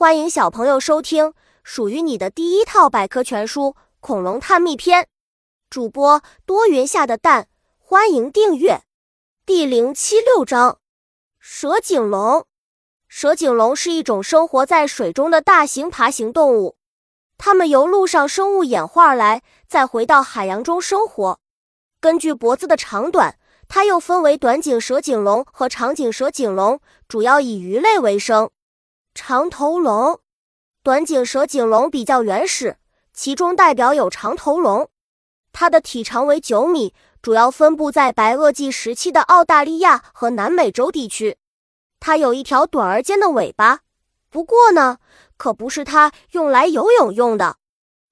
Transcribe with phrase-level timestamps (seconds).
[0.00, 3.64] 欢迎小朋友收听属于你的第一套百科全书
[4.00, 5.02] 《恐龙探秘篇》，
[5.68, 8.80] 主播多云下的蛋，欢迎订阅。
[9.44, 10.78] 第零七六章：
[11.38, 12.46] 蛇颈龙。
[13.08, 16.78] 蛇颈龙是一种生活在水中的大型爬行动物，
[17.36, 21.38] 它们由陆上生物演化而来，再回到海洋中生活。
[22.00, 23.38] 根据脖子的长短，
[23.68, 28.50] 它又分为短颈蛇颈龙和长颈蛇颈龙，主要以鱼类为生。
[29.12, 30.20] 长头龙，
[30.82, 32.76] 短颈蛇颈龙比较原始，
[33.12, 34.88] 其中代表有长头龙，
[35.52, 41.36] 它的体长为九米，主要分布在白垩纪时期的澳大利亚和南美洲地区。
[41.98, 43.80] 它有一条短而尖的尾巴，
[44.30, 44.98] 不过呢，
[45.36, 47.56] 可不是它用来游泳用的。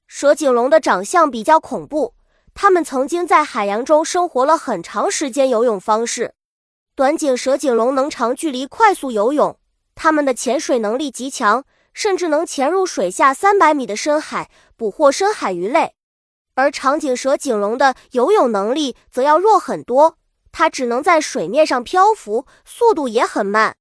[0.08, 2.14] 蛇颈龙的长相比较恐怖，
[2.54, 5.48] 它们曾经在海洋中生活了很长时间。
[5.48, 6.34] 游泳方式，
[6.96, 9.58] 短颈蛇颈龙能长距离快速游泳。
[10.00, 15.96] 它们的潜水能力极强，甚至能潜入水下三百米的深海捕获深海鱼类。
[16.54, 20.16] 而长颈蛇颈龙的游泳能力则要弱很多，
[20.52, 23.76] 它只能在水面上漂浮，速度也很慢。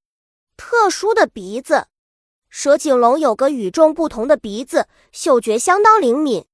[0.58, 1.86] 特殊的鼻子，
[2.50, 6.46] 蛇颈龙有个与众不同的鼻子，嗅觉相当灵敏。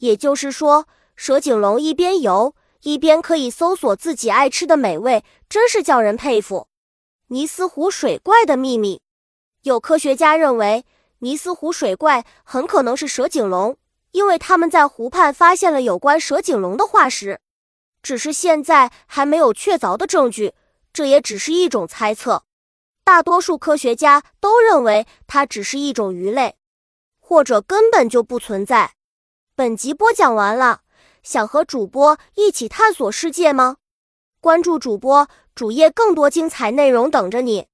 [0.00, 6.68] 也就是说，蛇颈龙一边游一边可以搜索自己爱吃的美味，真是叫人佩服。
[7.30, 9.02] 尼斯湖水怪的秘密，
[9.60, 10.86] 有科学家认为
[11.18, 13.76] 尼斯湖水怪很可能是蛇颈龙，
[14.12, 17.38] 因为他们在湖畔发现了有关蛇颈龙的化石，
[18.02, 20.54] 只是现在还没有确凿的证据，
[20.90, 22.44] 这也只是一种猜测。
[23.04, 26.56] 大多数科学家都认为它只是一种鱼类，
[27.20, 28.94] 或者根本就不存在。
[29.54, 30.80] 本集播讲完了，
[31.22, 33.76] 想和主播一起探索世界吗？
[34.40, 37.66] 关注主播主页，更多精彩内容等着你。